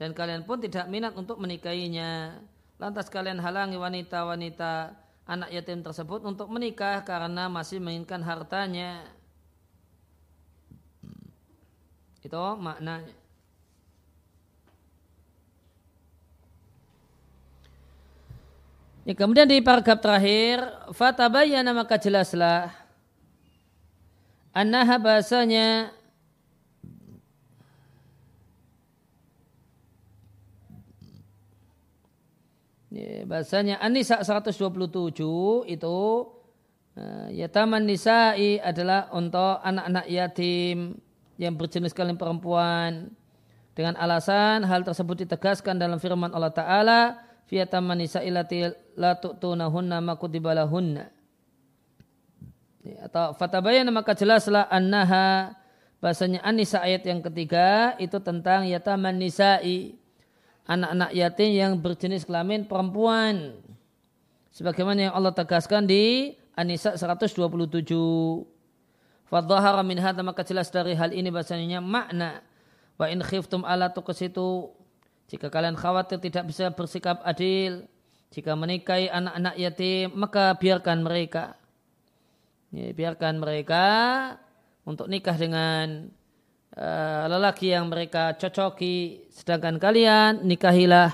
Dan 0.00 0.16
kalian 0.16 0.48
pun 0.48 0.56
tidak 0.56 0.88
minat 0.88 1.12
untuk 1.20 1.36
menikahinya. 1.36 2.40
Lantas 2.80 3.12
kalian 3.12 3.44
halangi 3.44 3.76
wanita-wanita 3.76 5.01
anak 5.26 5.54
yatim 5.54 5.80
tersebut 5.80 6.26
untuk 6.26 6.50
menikah 6.50 7.02
karena 7.06 7.46
masih 7.46 7.78
menginginkan 7.78 8.22
hartanya. 8.22 9.06
Itu 12.22 12.38
maknanya. 12.58 13.14
Ya, 19.02 19.18
kemudian 19.18 19.50
di 19.50 19.58
paragraf 19.58 19.98
terakhir, 19.98 20.62
fatabayyana 20.94 21.74
maka 21.74 21.98
jelaslah 21.98 22.70
annaha 24.54 25.00
bahasanya 25.00 25.90
ya, 32.92 33.24
bahasanya 33.24 33.80
An-Nisa 33.80 34.20
127 34.20 35.24
itu 35.72 35.98
uh, 37.00 37.28
Yataman 37.32 37.88
Nisa'i 37.88 38.60
adalah 38.60 39.08
untuk 39.16 39.58
anak-anak 39.64 40.06
yatim 40.12 41.00
yang 41.40 41.56
berjenis 41.56 41.96
kalian 41.96 42.20
perempuan 42.20 43.10
dengan 43.72 43.96
alasan 43.96 44.68
hal 44.68 44.84
tersebut 44.84 45.24
ditegaskan 45.24 45.80
dalam 45.80 45.96
firman 45.96 46.28
Allah 46.36 46.52
Ta'ala 46.52 47.00
fiyataman 47.48 48.00
nisa'ilati 48.00 48.68
la 48.96 49.16
tu'tunahunna 49.16 50.00
kutibalahunna. 50.16 51.04
Atau 53.06 53.38
fatabayana 53.38 53.94
maka 53.94 54.12
jelaslah 54.12 54.66
annaha 54.66 55.54
bahasanya 56.02 56.42
anisa 56.42 56.82
ayat 56.82 57.06
yang 57.06 57.22
ketiga 57.22 57.94
itu 58.02 58.18
tentang 58.18 58.66
yataman 58.66 59.14
nisa'i 59.14 60.01
anak-anak 60.66 61.10
yatim 61.14 61.50
yang 61.52 61.72
berjenis 61.78 62.26
kelamin 62.26 62.66
perempuan. 62.66 63.58
Sebagaimana 64.52 65.08
yang 65.10 65.14
Allah 65.16 65.32
tegaskan 65.32 65.88
di 65.88 66.36
An-Nisa 66.52 66.94
127 67.00 67.40
Fadhahara 69.32 69.80
min 69.80 69.96
hadha 69.96 70.20
maka 70.20 70.44
jelas 70.44 70.68
dari 70.68 70.92
hal 70.92 71.08
ini 71.08 71.32
bahasanya 71.32 71.80
makna 71.80 72.44
wa 73.00 73.08
in 73.08 73.24
khiftum 73.24 73.64
ala 73.64 73.88
tuqsitu. 73.88 74.68
Jika 75.32 75.48
kalian 75.48 75.72
khawatir 75.72 76.20
tidak 76.20 76.52
bisa 76.52 76.68
bersikap 76.68 77.24
adil, 77.24 77.88
jika 78.28 78.52
menikahi 78.52 79.08
anak-anak 79.08 79.56
yatim, 79.56 80.12
maka 80.12 80.52
biarkan 80.60 81.00
mereka. 81.00 81.56
Ya, 82.76 82.92
biarkan 82.92 83.40
mereka 83.40 83.86
untuk 84.84 85.08
nikah 85.08 85.40
dengan 85.40 86.12
uh, 86.76 87.24
lelaki 87.28 87.72
yang 87.72 87.88
mereka 87.88 88.36
cocoki. 88.36 89.26
Sedangkan 89.32 89.76
kalian 89.76 90.44
nikahilah, 90.44 91.12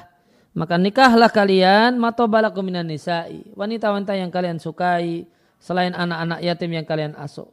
maka 0.55 0.75
nikahlah 0.75 1.31
kalian 1.31 1.99
matobalakum 1.99 2.67
minan 2.67 2.87
nisa'i. 2.87 3.47
Wanita-wanita 3.55 4.15
yang 4.19 4.31
kalian 4.31 4.59
sukai 4.59 5.27
selain 5.59 5.95
anak-anak 5.95 6.43
yatim 6.43 6.71
yang 6.75 6.87
kalian 6.87 7.15
asuh. 7.19 7.51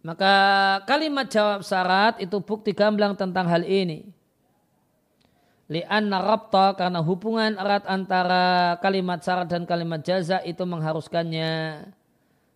Maka 0.00 0.34
kalimat 0.88 1.28
jawab 1.28 1.60
syarat 1.60 2.16
itu 2.24 2.40
bukti 2.40 2.72
gamblang 2.72 3.12
tentang 3.20 3.44
hal 3.44 3.68
ini. 3.68 4.08
Lianna 5.70 6.18
rabta 6.24 6.74
karena 6.74 6.98
hubungan 7.04 7.54
erat 7.54 7.86
antara 7.86 8.74
kalimat 8.82 9.22
syarat 9.22 9.46
dan 9.46 9.68
kalimat 9.68 10.00
jaza 10.02 10.40
itu 10.42 10.64
mengharuskannya. 10.66 11.84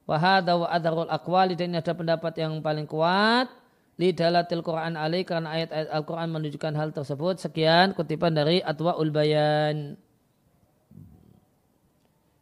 Wahada 0.05 0.61
wa 0.61 0.69
adarul 0.69 1.09
akwali 1.09 1.57
dan 1.57 1.73
ini 1.73 1.81
ada 1.81 1.97
pendapat 1.97 2.37
yang 2.37 2.61
paling 2.61 2.85
kuat. 2.85 3.49
Lidalatil 3.95 4.61
Quran 4.61 4.99
alaih 4.99 5.23
karena 5.23 5.55
ayat-ayat 5.55 5.89
Al-Quran 5.89 6.29
menunjukkan 6.35 6.73
hal 6.75 6.91
tersebut. 6.91 7.39
Sekian 7.41 7.95
kutipan 7.95 8.35
dari 8.35 8.59
Atwa'ul 8.61 9.15
Bayan. 9.15 9.95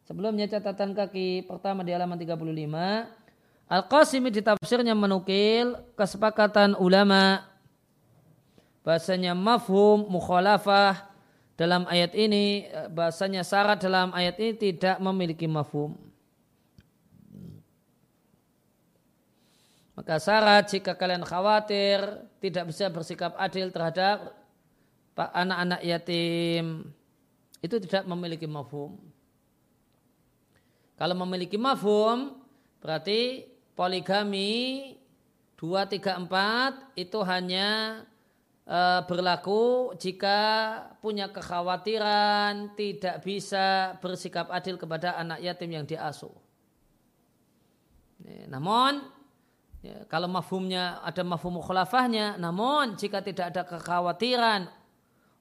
Sebelumnya 0.03 0.49
catatan 0.49 0.91
kaki 0.91 1.47
pertama 1.47 1.85
di 1.85 1.95
halaman 1.95 2.19
35. 2.19 3.71
Al-Qasimi 3.71 4.29
di 4.33 4.43
tafsirnya 4.43 4.91
menukil 4.91 5.79
kesepakatan 5.95 6.75
ulama 6.75 7.47
bahasanya 8.83 9.31
mafhum 9.31 10.03
mukhalafah 10.11 11.07
dalam 11.55 11.87
ayat 11.87 12.11
ini 12.11 12.67
bahasanya 12.91 13.47
syarat 13.47 13.79
dalam 13.79 14.11
ayat 14.11 14.35
ini 14.43 14.51
tidak 14.59 14.99
memiliki 14.99 15.47
mafhum. 15.47 16.12
Maka 19.93 20.17
syarat 20.17 20.73
jika 20.73 20.97
kalian 20.97 21.21
khawatir 21.21 22.01
tidak 22.41 22.73
bisa 22.73 22.89
bersikap 22.89 23.37
adil 23.37 23.69
terhadap 23.69 24.33
anak-anak 25.13 25.85
yatim 25.85 26.89
itu 27.61 27.75
tidak 27.85 28.03
memiliki 28.09 28.49
mafhum. 28.49 28.97
Kalau 30.97 31.13
memiliki 31.13 31.61
mafhum 31.61 32.41
berarti 32.81 33.45
poligami 33.77 34.93
2, 35.61 35.69
3, 35.87 36.27
4 36.27 36.99
itu 36.99 37.19
hanya 37.23 38.01
e, 38.65 38.79
berlaku 39.07 39.93
jika 39.95 40.39
punya 40.99 41.29
kekhawatiran 41.29 42.73
tidak 42.75 43.21
bisa 43.23 43.95
bersikap 44.01 44.49
adil 44.49 44.75
kepada 44.75 45.15
anak 45.21 45.39
yatim 45.39 45.69
yang 45.71 45.85
diasuh. 45.85 46.33
Namun 48.49 49.22
ya, 49.83 50.07
kalau 50.07 50.31
mafhumnya 50.31 51.03
ada 51.03 51.21
mafhum 51.21 51.59
khulafahnya, 51.59 52.39
namun 52.39 52.95
jika 52.95 53.19
tidak 53.19 53.51
ada 53.51 53.61
kekhawatiran 53.67 54.71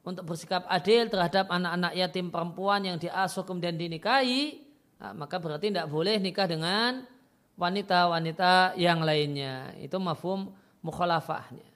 untuk 0.02 0.26
bersikap 0.26 0.66
adil 0.66 1.06
terhadap 1.06 1.46
anak-anak 1.46 1.94
yatim 1.94 2.28
perempuan 2.28 2.82
yang 2.82 2.98
diasuh 2.98 3.46
kemudian 3.46 3.78
dinikahi, 3.78 4.66
nah, 4.98 5.14
maka 5.14 5.38
berarti 5.38 5.70
tidak 5.70 5.86
boleh 5.86 6.18
nikah 6.18 6.50
dengan 6.50 7.06
wanita-wanita 7.54 8.74
yang 8.74 9.06
lainnya. 9.06 9.70
Itu 9.78 10.02
mafhum 10.02 10.50
mukhalafahnya. 10.82 11.70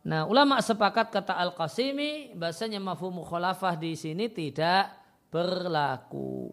Nah, 0.00 0.24
ulama 0.24 0.58
sepakat 0.58 1.12
kata 1.12 1.36
Al-Qasimi 1.36 2.34
bahasanya 2.34 2.80
mafhum 2.82 3.20
mukhalafah 3.22 3.76
di 3.78 3.94
sini 3.94 4.26
tidak 4.32 4.90
berlaku. 5.30 6.50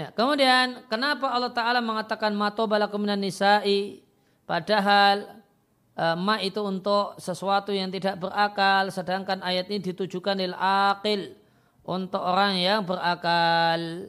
Nah, 0.00 0.16
kemudian 0.16 0.88
kenapa 0.88 1.28
Allah 1.28 1.52
Ta'ala 1.52 1.84
mengatakan 1.84 2.32
mato 2.32 2.64
balakum 2.64 3.04
nisa'i 3.04 4.00
padahal 4.48 5.44
e, 5.92 6.04
ma 6.16 6.40
itu 6.40 6.56
untuk 6.64 7.20
sesuatu 7.20 7.68
yang 7.68 7.92
tidak 7.92 8.16
berakal 8.16 8.88
sedangkan 8.88 9.44
ayat 9.44 9.68
ini 9.68 9.92
ditujukan 9.92 10.40
lil 10.40 10.56
aqil 10.56 11.36
untuk 11.84 12.16
orang 12.16 12.56
yang 12.56 12.80
berakal. 12.80 14.08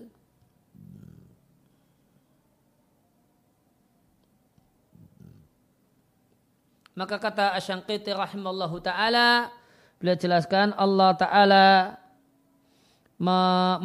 Maka 6.95 7.19
kata 7.19 7.51
Asyangkiti 7.60 8.15
rahimallahu 8.15 8.80
ta'ala, 8.80 9.51
beliau 9.99 10.15
jelaskan 10.15 10.71
Allah 10.80 11.12
ta'ala 11.19 11.99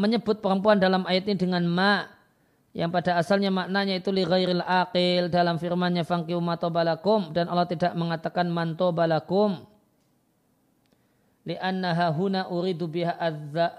menyebut 0.00 0.40
perempuan 0.40 0.80
dalam 0.80 1.04
ayat 1.04 1.28
ini 1.28 1.36
dengan 1.36 1.64
ma 1.68 2.08
yang 2.76 2.92
pada 2.92 3.16
asalnya 3.16 3.48
maknanya 3.48 3.96
itu 3.96 4.12
li 4.12 4.24
ghairil 4.24 4.60
aqil 4.60 5.32
dalam 5.32 5.56
firmannya 5.56 6.04
matobalakum 6.40 7.32
dan 7.32 7.48
Allah 7.48 7.64
tidak 7.64 7.96
mengatakan 7.96 8.52
mantobalakum 8.52 9.64
li'annaha 11.48 12.12
huna 12.12 12.52
uridu 12.52 12.84
biha 12.84 13.16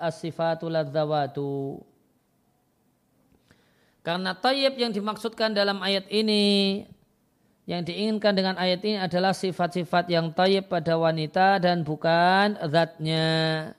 as-sifatul 0.02 0.74
ladzawatu. 0.74 1.84
Karena 4.02 4.34
tayyib 4.34 4.80
yang 4.80 4.96
dimaksudkan 4.96 5.52
dalam 5.54 5.84
ayat 5.84 6.08
ini 6.08 6.88
yang 7.68 7.84
diinginkan 7.84 8.34
dengan 8.34 8.56
ayat 8.56 8.80
ini 8.82 8.98
adalah 8.98 9.36
sifat-sifat 9.36 10.08
yang 10.08 10.32
tayyib 10.32 10.72
pada 10.72 10.96
wanita 10.96 11.62
dan 11.62 11.86
bukan 11.86 12.56
zatnya. 12.72 13.77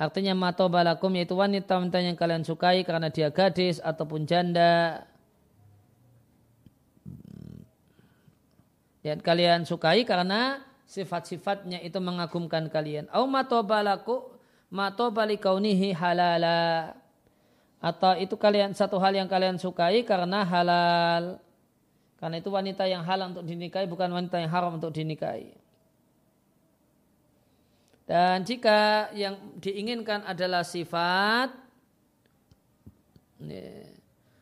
Artinya 0.00 0.32
mato 0.32 0.64
balakum 0.72 1.12
yaitu 1.12 1.36
wanita-wanita 1.36 2.00
yang 2.00 2.16
kalian 2.16 2.40
sukai 2.40 2.88
karena 2.88 3.12
dia 3.12 3.28
gadis 3.28 3.84
ataupun 3.84 4.24
janda. 4.24 5.04
Yang 9.04 9.20
kalian 9.20 9.68
sukai 9.68 10.08
karena 10.08 10.64
sifat-sifatnya 10.88 11.84
itu 11.84 12.00
mengagumkan 12.00 12.72
kalian. 12.72 13.12
Au 13.12 13.28
matobalaku 13.28 14.24
matobali 14.72 15.36
kaunihi 15.36 15.92
halala. 15.92 16.96
Atau 17.84 18.16
itu 18.16 18.40
kalian 18.40 18.72
satu 18.72 18.96
hal 19.04 19.12
yang 19.12 19.28
kalian 19.28 19.60
sukai 19.60 20.00
karena 20.08 20.48
halal. 20.48 21.44
Karena 22.16 22.40
itu 22.40 22.48
wanita 22.48 22.88
yang 22.88 23.04
halal 23.04 23.36
untuk 23.36 23.44
dinikahi 23.44 23.84
bukan 23.84 24.08
wanita 24.16 24.40
yang 24.40 24.48
haram 24.48 24.80
untuk 24.80 24.96
dinikahi. 24.96 25.59
Dan 28.10 28.42
jika 28.42 29.06
yang 29.14 29.38
diinginkan 29.62 30.26
adalah 30.26 30.66
sifat, 30.66 31.54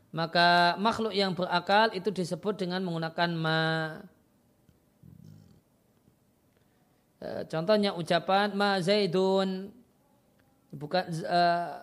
maka 0.08 0.72
makhluk 0.80 1.12
yang 1.12 1.36
berakal 1.36 1.92
itu 1.92 2.08
disebut 2.08 2.64
dengan 2.64 2.80
menggunakan 2.80 3.28
ma. 3.36 3.60
Eh, 7.20 7.44
contohnya 7.52 7.92
ucapan 7.92 8.56
ma 8.56 8.80
zaidun. 8.80 9.68
Bukan 10.72 11.04
uh, 11.28 11.80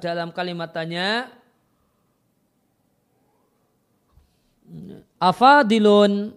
dalam 0.00 0.32
kalimat 0.32 0.72
tanya 0.72 1.32
afadilun 5.16 6.32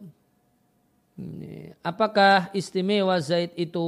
apakah 1.86 2.50
istimewa 2.58 3.14
zaid 3.22 3.54
itu? 3.54 3.86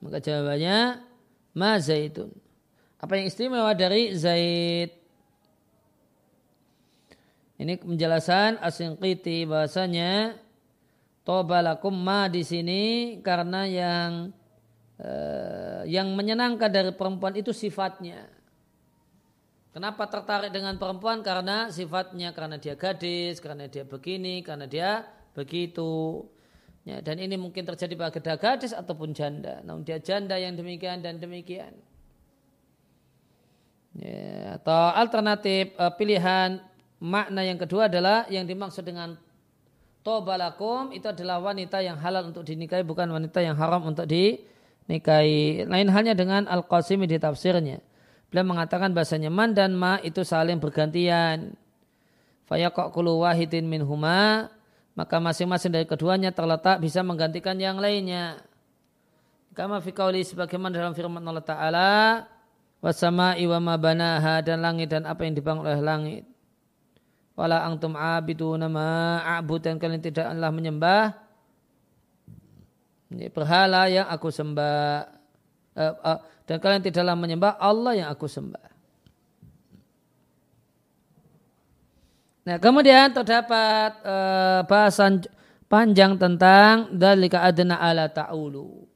Maka 0.00 0.16
jawabannya 0.24 1.04
ma 1.52 1.76
zaidun. 1.76 2.32
Apa 2.96 3.20
yang 3.20 3.28
istimewa 3.28 3.76
dari 3.76 4.16
zaid? 4.16 4.96
Ini 7.60 7.76
penjelasan 7.76 8.56
asingkiti 8.64 9.44
bahasanya 9.44 10.40
tobalakum 11.28 11.92
ma 11.92 12.24
di 12.32 12.40
sini 12.40 12.82
karena 13.20 13.68
yang 13.68 14.32
uh, 14.96 15.84
yang 15.84 16.16
menyenangkan 16.16 16.72
dari 16.72 16.96
perempuan 16.96 17.36
itu 17.36 17.52
sifatnya. 17.52 18.39
Kenapa 19.70 20.10
tertarik 20.10 20.50
dengan 20.50 20.74
perempuan? 20.74 21.22
Karena 21.22 21.70
sifatnya, 21.70 22.34
karena 22.34 22.58
dia 22.58 22.74
gadis, 22.74 23.38
karena 23.38 23.70
dia 23.70 23.86
begini, 23.86 24.42
karena 24.42 24.66
dia 24.66 25.06
begitu. 25.30 26.26
Ya, 26.82 26.98
dan 26.98 27.22
ini 27.22 27.38
mungkin 27.38 27.62
terjadi 27.62 27.94
pada 27.94 28.34
gadis 28.34 28.74
ataupun 28.74 29.14
janda. 29.14 29.62
Namun 29.62 29.86
dia 29.86 30.02
janda 30.02 30.34
yang 30.34 30.58
demikian 30.58 31.06
dan 31.06 31.22
demikian. 31.22 31.70
Ya, 33.94 34.58
atau 34.58 34.90
alternatif 34.96 35.70
uh, 35.78 35.94
pilihan 35.94 36.58
makna 36.98 37.46
yang 37.46 37.58
kedua 37.58 37.86
adalah 37.86 38.26
yang 38.26 38.46
dimaksud 38.46 38.82
dengan 38.82 39.18
tobalakum 40.02 40.90
itu 40.90 41.06
adalah 41.10 41.38
wanita 41.38 41.78
yang 41.82 41.98
halal 42.00 42.30
untuk 42.30 42.42
dinikahi 42.42 42.82
bukan 42.82 43.06
wanita 43.06 43.38
yang 43.38 43.54
haram 43.54 43.86
untuk 43.86 44.10
dinikahi. 44.10 45.68
Lain 45.70 45.88
halnya 45.94 46.18
dengan 46.18 46.50
Al-Qasimi 46.50 47.06
di 47.06 47.22
tafsirnya. 47.22 47.78
Beliau 48.30 48.46
mengatakan 48.46 48.94
bahasanya 48.94 49.28
man 49.28 49.52
dan 49.52 49.74
ma 49.74 49.98
itu 50.00 50.22
saling 50.22 50.62
bergantian. 50.62 51.54
Fayaqulu 52.46 53.26
wahidin 53.26 53.66
minhuma 53.66 54.50
maka 54.94 55.16
masing-masing 55.22 55.70
dari 55.70 55.86
keduanya 55.86 56.34
terletak 56.34 56.82
bisa 56.82 57.02
menggantikan 57.02 57.58
yang 57.58 57.78
lainnya. 57.78 58.42
Kama 59.54 59.82
fi 59.82 59.90
qauli 59.90 60.22
sebagaimana 60.22 60.78
dalam 60.78 60.94
firman 60.94 61.22
Allah 61.26 61.46
Ta'ala 61.46 61.90
wasama'i 62.80 63.44
wa 63.44 63.58
ma 63.60 63.74
banaha 63.76 64.40
dan 64.40 64.64
langit 64.64 64.88
dan 64.88 65.04
apa 65.04 65.28
yang 65.28 65.36
dibangun 65.36 65.68
oleh 65.68 65.84
langit 65.84 66.24
wala 67.36 67.64
antum 67.64 67.96
abidu 67.96 68.56
nama 68.56 69.20
a'bud 69.36 69.64
dan 69.64 69.76
kalian 69.76 70.00
tidaklah 70.00 70.52
menyembah 70.52 71.16
ini 73.12 73.28
berhala 73.28 73.88
yang 73.88 74.08
aku 74.08 74.32
sembah 74.32 75.19
uh, 75.76 75.94
uh, 76.00 76.18
dan 76.48 76.56
kalian 76.58 76.82
tidaklah 76.82 77.14
menyembah 77.14 77.54
Allah 77.60 77.92
yang 77.94 78.08
aku 78.10 78.26
sembah. 78.26 78.66
Nah 82.48 82.56
kemudian 82.56 83.12
terdapat 83.12 84.00
uh, 84.02 84.64
bahasan 84.64 85.22
panjang 85.70 86.18
tentang 86.18 86.90
dalika 86.90 87.44
adna 87.46 87.78
ala 87.78 88.10
ta'ulu. 88.10 88.88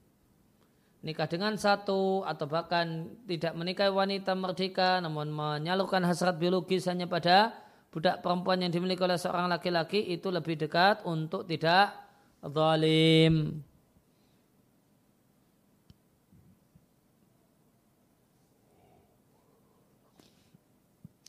Nikah 1.04 1.28
dengan 1.28 1.52
satu 1.60 2.24
atau 2.24 2.48
bahkan 2.48 3.12
tidak 3.28 3.52
menikahi 3.52 3.92
wanita 3.92 4.32
merdeka 4.32 5.04
namun 5.04 5.28
menyalurkan 5.28 6.00
hasrat 6.00 6.40
biologis 6.40 6.88
hanya 6.88 7.04
pada 7.04 7.52
budak 7.92 8.24
perempuan 8.24 8.64
yang 8.64 8.72
dimiliki 8.72 9.04
oleh 9.04 9.20
seorang 9.20 9.46
laki-laki 9.52 10.00
itu 10.00 10.32
lebih 10.32 10.56
dekat 10.56 11.04
untuk 11.04 11.44
tidak 11.44 11.92
zalim. 12.40 13.60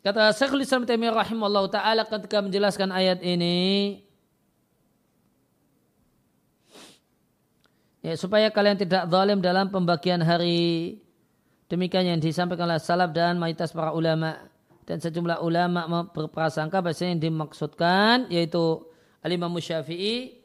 Kata 0.05 0.29
Syekhul 0.37 0.61
Islam 0.61 0.85
Taimiyah 0.85 1.17
rahimahullah 1.17 1.65
taala 1.73 2.05
ketika 2.05 2.37
menjelaskan 2.37 2.93
ayat 2.93 3.25
ini 3.25 4.05
ya 8.05 8.13
supaya 8.13 8.53
kalian 8.53 8.77
tidak 8.77 9.09
zalim 9.09 9.41
dalam 9.41 9.65
pembagian 9.73 10.21
hari 10.21 11.01
demikian 11.65 12.05
yang 12.05 12.21
disampaikan 12.21 12.69
oleh 12.69 12.77
salaf 12.77 13.09
dan 13.17 13.41
mayoritas 13.41 13.73
para 13.73 13.89
ulama 13.97 14.45
dan 14.85 15.01
sejumlah 15.01 15.41
ulama 15.41 16.05
berprasangka 16.13 16.85
bahasa 16.85 17.09
yang 17.09 17.17
dimaksudkan 17.17 18.29
yaitu 18.29 18.85
alimah 19.25 19.49
Syafi'i 19.57 20.37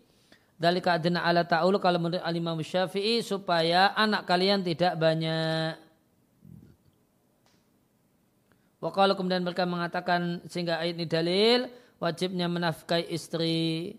dari 0.56 0.80
keadaan 0.80 1.20
ala 1.20 1.44
ta'ulu 1.44 1.76
kalau 1.76 2.00
menurut 2.00 2.24
alimah 2.24 2.56
Syafi'i 2.64 3.20
supaya 3.20 3.92
anak 3.92 4.24
kalian 4.24 4.64
tidak 4.64 4.96
banyak. 4.96 5.89
Wakala 8.80 9.12
kemudian 9.12 9.44
mereka 9.44 9.68
mengatakan 9.68 10.40
sehingga 10.48 10.80
ayat 10.80 10.96
ini 10.96 11.06
dalil 11.06 11.58
wajibnya 12.00 12.48
menafkahi 12.48 13.12
istri. 13.12 13.96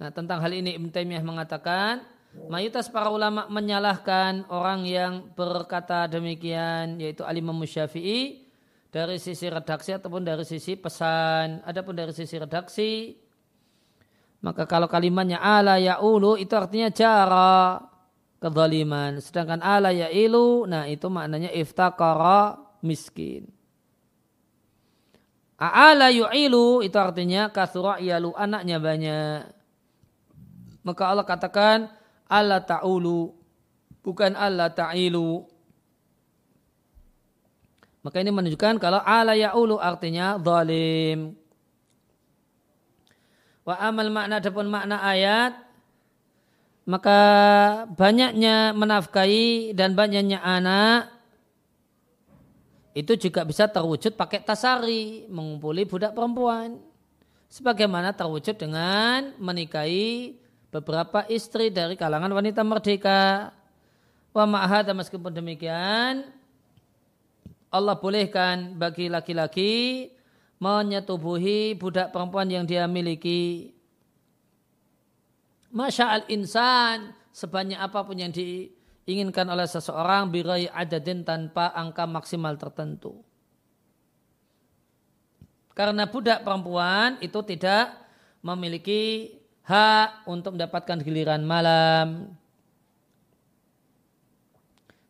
Nah 0.00 0.08
tentang 0.08 0.40
hal 0.40 0.52
ini 0.56 0.74
Ibn 0.80 0.88
Taimiyah 0.88 1.24
mengatakan 1.24 2.02
Mayoritas 2.34 2.90
para 2.90 3.14
ulama 3.14 3.46
menyalahkan 3.46 4.50
orang 4.50 4.82
yang 4.90 5.30
berkata 5.38 6.10
demikian 6.10 6.98
yaitu 6.98 7.22
Alimah 7.22 7.54
Syafi'i 7.62 8.42
dari 8.90 9.22
sisi 9.22 9.46
redaksi 9.46 9.94
ataupun 9.94 10.26
dari 10.26 10.42
sisi 10.42 10.74
pesan. 10.74 11.62
Adapun 11.62 11.94
dari 11.94 12.10
sisi 12.10 12.34
redaksi 12.34 13.14
maka 14.44 14.68
kalau 14.68 14.84
kalimatnya 14.84 15.40
ala 15.40 15.80
ya'ulu 15.80 16.36
itu 16.36 16.52
artinya 16.52 16.92
cara 16.92 17.80
kezaliman. 18.44 19.16
Sedangkan 19.24 19.64
ala 19.64 19.88
ya'ilu 19.88 20.68
nah 20.68 20.84
itu 20.84 21.08
maknanya 21.08 21.48
iftakara 21.56 22.60
miskin. 22.84 23.48
A'ala 25.56 26.12
yu'ilu 26.12 26.84
itu 26.84 26.98
artinya 27.00 27.48
kasura 27.48 27.96
yalu 27.96 28.36
anaknya 28.36 28.76
banyak. 28.76 29.48
Maka 30.84 31.02
Allah 31.08 31.24
katakan 31.24 31.88
Allah 32.28 32.60
ta'ulu 32.60 33.32
bukan 34.04 34.36
Allah 34.36 34.68
ta'ilu. 34.68 35.48
Maka 38.04 38.20
ini 38.20 38.28
menunjukkan 38.28 38.76
kalau 38.76 39.00
ala 39.00 39.32
ya'ulu 39.32 39.80
artinya 39.80 40.36
zalim. 40.36 41.32
Wa 43.64 43.80
amal 43.80 44.12
makna 44.12 44.44
adapun 44.44 44.68
makna 44.68 45.00
ayat 45.00 45.56
maka 46.84 47.18
banyaknya 47.96 48.76
menafkahi 48.76 49.72
dan 49.72 49.96
banyaknya 49.96 50.40
anak 50.44 51.08
itu 52.94 53.18
juga 53.18 53.42
bisa 53.42 53.66
terwujud 53.66 54.14
pakai 54.14 54.44
tasari 54.44 55.26
mengumpuli 55.26 55.82
budak 55.88 56.14
perempuan 56.14 56.78
sebagaimana 57.50 58.14
terwujud 58.14 58.54
dengan 58.54 59.34
menikahi 59.42 60.38
beberapa 60.74 61.22
istri 61.30 61.70
dari 61.70 61.94
kalangan 61.94 62.30
wanita 62.34 62.66
merdeka. 62.66 63.54
Wa 64.34 64.42
ma'ahada 64.42 64.90
meskipun 64.90 65.30
demikian, 65.30 66.26
Allah 67.70 67.94
bolehkan 67.94 68.74
bagi 68.74 69.06
laki-laki 69.06 70.10
menyetubuhi 70.58 71.78
budak 71.78 72.10
perempuan 72.10 72.50
yang 72.50 72.66
dia 72.66 72.90
miliki. 72.90 73.73
Masya 75.74 76.06
al 76.06 76.22
insan 76.30 77.10
sebanyak 77.34 77.74
apa 77.74 78.06
pun 78.06 78.14
yang 78.14 78.30
diinginkan 78.30 79.42
oleh 79.50 79.66
seseorang 79.66 80.30
birai 80.30 80.70
adadin 80.70 81.26
tanpa 81.26 81.74
angka 81.74 82.06
maksimal 82.06 82.54
tertentu. 82.54 83.18
Karena 85.74 86.06
budak 86.06 86.46
perempuan 86.46 87.18
itu 87.18 87.42
tidak 87.42 87.90
memiliki 88.38 89.34
hak 89.66 90.30
untuk 90.30 90.54
mendapatkan 90.54 91.02
giliran 91.02 91.42
malam. 91.42 92.30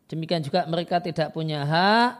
Demikian 0.09 0.41
juga 0.41 0.65
mereka 0.65 0.97
tidak 0.97 1.29
punya 1.29 1.61
hak 1.61 2.11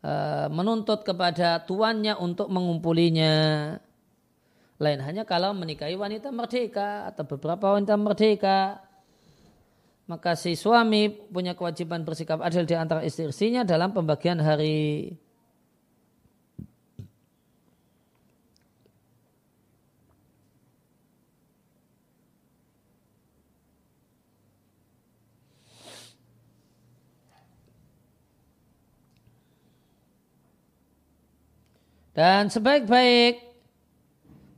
e, 0.00 0.12
menuntut 0.48 1.04
kepada 1.04 1.60
tuannya 1.68 2.16
untuk 2.16 2.48
mengumpulinya. 2.48 3.76
Lain 4.80 5.00
hanya 5.04 5.28
kalau 5.28 5.52
menikahi 5.52 5.94
wanita 5.98 6.32
merdeka 6.32 7.10
atau 7.12 7.28
beberapa 7.28 7.76
wanita 7.76 7.98
merdeka. 8.00 8.80
Maka 10.08 10.34
si 10.34 10.58
suami 10.58 11.08
punya 11.08 11.54
kewajiban 11.56 12.02
bersikap 12.02 12.42
adil 12.42 12.66
di 12.66 12.74
antara 12.74 13.06
istri-istrinya 13.06 13.62
dalam 13.62 13.94
pembagian 13.94 14.42
hari. 14.42 15.14
Dan 32.12 32.52
sebaik-baik 32.52 33.51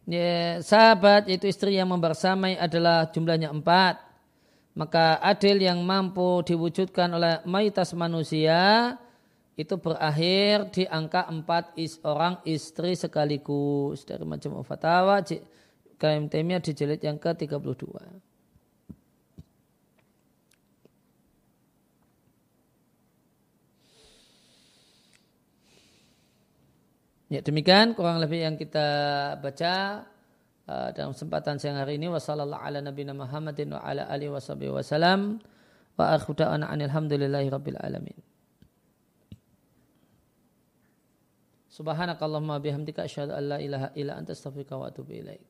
ya, 0.08 0.60
sahabat 0.60 1.28
yaitu 1.28 1.48
istri 1.48 1.76
yang 1.76 1.90
membersamai 1.90 2.56
adalah 2.56 3.08
jumlahnya 3.10 3.52
empat. 3.52 4.00
Maka 4.74 5.22
adil 5.22 5.62
yang 5.62 5.78
mampu 5.86 6.42
diwujudkan 6.42 7.06
oleh 7.14 7.38
mayoritas 7.46 7.94
manusia 7.94 8.94
itu 9.54 9.78
berakhir 9.78 10.66
di 10.74 10.82
angka 10.90 11.30
empat 11.30 11.78
is, 11.78 12.02
orang 12.02 12.42
istri 12.42 12.98
sekaligus 12.98 14.02
dari 14.02 14.26
macam 14.26 14.66
fatwa 14.66 15.22
Temia 16.04 16.58
di 16.58 16.74
jilid 16.74 17.00
yang 17.00 17.16
ke-32. 17.16 17.86
Ya 27.34 27.42
demikian 27.42 27.98
kurang 27.98 28.22
lebih 28.22 28.46
yang 28.46 28.54
kita 28.54 28.86
baca 29.42 30.06
uh, 30.70 30.88
dalam 30.94 31.10
kesempatan 31.18 31.58
siang 31.58 31.82
hari 31.82 31.98
ini 31.98 32.06
ala 32.06 32.78
nabiyina 32.78 33.10
Muhammadin 33.10 33.74
wa 33.74 33.82
ala 33.82 34.06
alihi 34.06 34.30
wasallam 34.30 35.42
wa 35.98 36.14
akhiru 36.14 36.38
da'wana 36.38 36.70
alhamdulillahi 36.70 37.50
rabbil 37.50 37.74
alamin. 37.82 38.14
Subhanakallahumma 41.74 42.62
bihamdika 42.62 43.02
asyhadu 43.02 43.34
an 43.34 43.50
la 43.50 43.58
ilaha 43.58 43.90
illa 43.98 44.14
anta 44.14 44.30
astaghfiruka 44.30 44.78
wa 44.78 44.94
atubu 44.94 45.18
ilaik. 45.18 45.42